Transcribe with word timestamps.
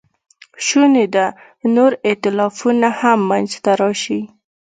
شونې 0.65 1.05
ده 1.15 1.25
نور 1.75 1.91
ایتلافونه 2.07 2.89
هم 2.99 3.19
منځ 3.29 3.49
ته 3.63 3.71
راشي. 3.81 4.21